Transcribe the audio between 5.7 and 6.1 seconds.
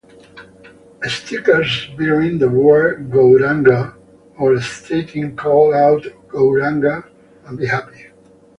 out